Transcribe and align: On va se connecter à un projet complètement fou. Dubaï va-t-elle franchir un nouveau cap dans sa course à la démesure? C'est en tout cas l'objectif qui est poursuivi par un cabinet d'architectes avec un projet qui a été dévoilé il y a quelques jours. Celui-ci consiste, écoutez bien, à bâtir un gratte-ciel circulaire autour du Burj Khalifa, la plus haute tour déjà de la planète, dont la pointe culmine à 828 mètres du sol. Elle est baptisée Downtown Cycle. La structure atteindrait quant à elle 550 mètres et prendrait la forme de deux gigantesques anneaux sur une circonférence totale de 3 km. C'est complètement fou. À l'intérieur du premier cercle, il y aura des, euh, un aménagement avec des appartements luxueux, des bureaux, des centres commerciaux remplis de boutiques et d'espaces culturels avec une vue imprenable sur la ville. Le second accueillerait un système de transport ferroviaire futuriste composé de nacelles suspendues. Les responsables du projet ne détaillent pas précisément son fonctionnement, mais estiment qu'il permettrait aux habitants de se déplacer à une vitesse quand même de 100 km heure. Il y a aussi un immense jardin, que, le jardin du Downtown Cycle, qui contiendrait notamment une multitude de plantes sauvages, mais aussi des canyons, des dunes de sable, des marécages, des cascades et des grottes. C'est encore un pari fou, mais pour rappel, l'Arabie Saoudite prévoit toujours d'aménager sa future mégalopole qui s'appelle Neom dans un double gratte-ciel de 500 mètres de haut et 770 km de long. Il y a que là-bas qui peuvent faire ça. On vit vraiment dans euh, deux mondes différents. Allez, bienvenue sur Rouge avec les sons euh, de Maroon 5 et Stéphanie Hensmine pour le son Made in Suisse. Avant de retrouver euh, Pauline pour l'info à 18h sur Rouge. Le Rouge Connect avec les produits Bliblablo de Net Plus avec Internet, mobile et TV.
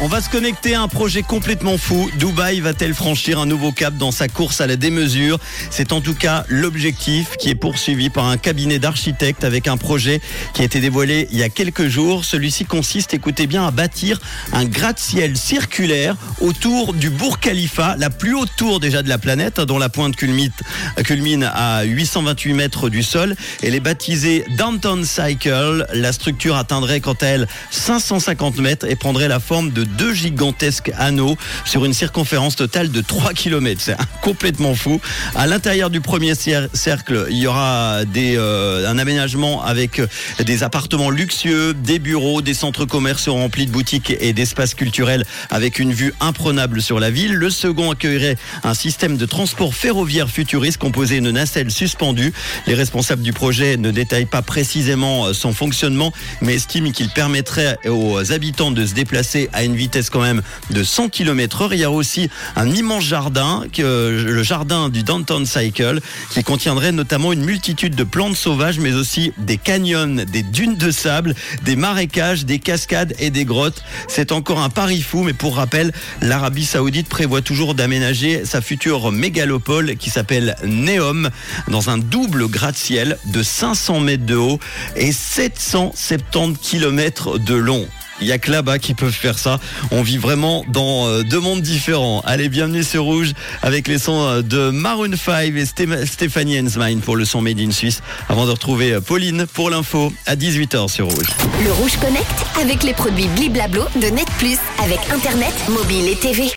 On 0.00 0.06
va 0.06 0.20
se 0.20 0.30
connecter 0.30 0.76
à 0.76 0.82
un 0.82 0.86
projet 0.86 1.22
complètement 1.22 1.76
fou. 1.76 2.08
Dubaï 2.20 2.60
va-t-elle 2.60 2.94
franchir 2.94 3.40
un 3.40 3.46
nouveau 3.46 3.72
cap 3.72 3.96
dans 3.96 4.12
sa 4.12 4.28
course 4.28 4.60
à 4.60 4.68
la 4.68 4.76
démesure? 4.76 5.40
C'est 5.70 5.92
en 5.92 6.00
tout 6.00 6.14
cas 6.14 6.44
l'objectif 6.48 7.36
qui 7.36 7.48
est 7.48 7.56
poursuivi 7.56 8.08
par 8.08 8.26
un 8.26 8.36
cabinet 8.36 8.78
d'architectes 8.78 9.42
avec 9.42 9.66
un 9.66 9.76
projet 9.76 10.20
qui 10.54 10.62
a 10.62 10.64
été 10.66 10.78
dévoilé 10.78 11.26
il 11.32 11.38
y 11.38 11.42
a 11.42 11.48
quelques 11.48 11.88
jours. 11.88 12.24
Celui-ci 12.24 12.64
consiste, 12.64 13.12
écoutez 13.12 13.48
bien, 13.48 13.66
à 13.66 13.72
bâtir 13.72 14.20
un 14.52 14.66
gratte-ciel 14.66 15.36
circulaire 15.36 16.14
autour 16.40 16.94
du 16.94 17.10
Burj 17.10 17.40
Khalifa, 17.40 17.96
la 17.98 18.10
plus 18.10 18.36
haute 18.36 18.52
tour 18.56 18.78
déjà 18.78 19.02
de 19.02 19.08
la 19.08 19.18
planète, 19.18 19.60
dont 19.60 19.78
la 19.78 19.88
pointe 19.88 20.14
culmine 20.14 21.42
à 21.52 21.82
828 21.82 22.52
mètres 22.52 22.88
du 22.88 23.02
sol. 23.02 23.34
Elle 23.64 23.74
est 23.74 23.80
baptisée 23.80 24.44
Downtown 24.56 25.04
Cycle. 25.04 25.86
La 25.92 26.12
structure 26.12 26.54
atteindrait 26.54 27.00
quant 27.00 27.16
à 27.20 27.26
elle 27.26 27.48
550 27.72 28.58
mètres 28.58 28.86
et 28.88 28.94
prendrait 28.94 29.26
la 29.26 29.40
forme 29.40 29.72
de 29.72 29.87
deux 29.88 30.14
gigantesques 30.14 30.92
anneaux 30.96 31.36
sur 31.64 31.84
une 31.84 31.92
circonférence 31.92 32.56
totale 32.56 32.90
de 32.90 33.00
3 33.00 33.32
km. 33.32 33.80
C'est 33.82 33.96
complètement 34.22 34.74
fou. 34.74 35.00
À 35.34 35.46
l'intérieur 35.46 35.90
du 35.90 36.00
premier 36.00 36.34
cercle, 36.34 37.26
il 37.30 37.38
y 37.38 37.46
aura 37.46 38.04
des, 38.04 38.36
euh, 38.36 38.88
un 38.88 38.98
aménagement 38.98 39.62
avec 39.62 40.00
des 40.44 40.62
appartements 40.62 41.10
luxueux, 41.10 41.74
des 41.74 41.98
bureaux, 41.98 42.42
des 42.42 42.54
centres 42.54 42.84
commerciaux 42.84 43.34
remplis 43.34 43.66
de 43.66 43.72
boutiques 43.72 44.14
et 44.20 44.32
d'espaces 44.32 44.74
culturels 44.74 45.24
avec 45.50 45.78
une 45.78 45.92
vue 45.92 46.14
imprenable 46.20 46.82
sur 46.82 47.00
la 47.00 47.10
ville. 47.10 47.34
Le 47.34 47.50
second 47.50 47.90
accueillerait 47.90 48.36
un 48.64 48.74
système 48.74 49.16
de 49.16 49.26
transport 49.26 49.74
ferroviaire 49.74 50.28
futuriste 50.28 50.78
composé 50.78 51.20
de 51.20 51.30
nacelles 51.30 51.70
suspendues. 51.70 52.32
Les 52.66 52.74
responsables 52.74 53.22
du 53.22 53.32
projet 53.32 53.76
ne 53.76 53.90
détaillent 53.90 54.26
pas 54.26 54.42
précisément 54.42 55.32
son 55.32 55.52
fonctionnement, 55.52 56.12
mais 56.40 56.54
estiment 56.54 56.90
qu'il 56.90 57.08
permettrait 57.08 57.78
aux 57.86 58.32
habitants 58.32 58.70
de 58.70 58.84
se 58.86 58.94
déplacer 58.94 59.48
à 59.52 59.64
une 59.64 59.74
vitesse 59.78 60.10
quand 60.10 60.20
même 60.20 60.42
de 60.70 60.82
100 60.82 61.08
km 61.08 61.62
heure. 61.62 61.74
Il 61.74 61.80
y 61.80 61.84
a 61.84 61.90
aussi 61.90 62.28
un 62.56 62.68
immense 62.70 63.04
jardin, 63.04 63.64
que, 63.72 64.24
le 64.26 64.42
jardin 64.42 64.90
du 64.90 65.02
Downtown 65.02 65.46
Cycle, 65.46 66.00
qui 66.30 66.42
contiendrait 66.42 66.92
notamment 66.92 67.32
une 67.32 67.44
multitude 67.44 67.94
de 67.94 68.04
plantes 68.04 68.36
sauvages, 68.36 68.78
mais 68.78 68.92
aussi 68.92 69.32
des 69.38 69.56
canyons, 69.56 70.24
des 70.30 70.42
dunes 70.42 70.76
de 70.76 70.90
sable, 70.90 71.34
des 71.62 71.76
marécages, 71.76 72.44
des 72.44 72.58
cascades 72.58 73.14
et 73.18 73.30
des 73.30 73.44
grottes. 73.44 73.82
C'est 74.08 74.32
encore 74.32 74.60
un 74.60 74.70
pari 74.70 75.00
fou, 75.00 75.22
mais 75.22 75.32
pour 75.32 75.56
rappel, 75.56 75.92
l'Arabie 76.20 76.66
Saoudite 76.66 77.08
prévoit 77.08 77.40
toujours 77.40 77.74
d'aménager 77.74 78.44
sa 78.44 78.60
future 78.60 79.12
mégalopole 79.12 79.96
qui 79.96 80.10
s'appelle 80.10 80.56
Neom 80.64 81.30
dans 81.68 81.90
un 81.90 81.98
double 81.98 82.48
gratte-ciel 82.48 83.18
de 83.26 83.42
500 83.42 84.00
mètres 84.00 84.26
de 84.26 84.36
haut 84.36 84.58
et 84.96 85.12
770 85.12 86.58
km 86.60 87.38
de 87.38 87.54
long. 87.54 87.86
Il 88.20 88.26
y 88.26 88.32
a 88.32 88.38
que 88.38 88.50
là-bas 88.50 88.78
qui 88.78 88.94
peuvent 88.94 89.12
faire 89.12 89.38
ça. 89.38 89.60
On 89.90 90.02
vit 90.02 90.18
vraiment 90.18 90.64
dans 90.68 91.06
euh, 91.06 91.22
deux 91.22 91.40
mondes 91.40 91.62
différents. 91.62 92.20
Allez, 92.24 92.48
bienvenue 92.48 92.82
sur 92.82 93.04
Rouge 93.04 93.32
avec 93.62 93.86
les 93.86 93.98
sons 93.98 94.26
euh, 94.26 94.42
de 94.42 94.70
Maroon 94.70 95.12
5 95.16 95.52
et 95.54 95.64
Stéphanie 96.06 96.60
Hensmine 96.60 97.00
pour 97.00 97.16
le 97.16 97.24
son 97.24 97.40
Made 97.40 97.60
in 97.60 97.70
Suisse. 97.70 98.02
Avant 98.28 98.46
de 98.46 98.50
retrouver 98.50 98.92
euh, 98.92 99.00
Pauline 99.00 99.46
pour 99.46 99.70
l'info 99.70 100.12
à 100.26 100.34
18h 100.34 100.88
sur 100.88 101.06
Rouge. 101.06 101.28
Le 101.64 101.72
Rouge 101.72 101.96
Connect 102.00 102.26
avec 102.60 102.82
les 102.82 102.92
produits 102.92 103.28
Bliblablo 103.36 103.84
de 103.96 104.06
Net 104.08 104.28
Plus 104.38 104.58
avec 104.82 104.98
Internet, 105.12 105.54
mobile 105.68 106.08
et 106.08 106.16
TV. 106.16 106.44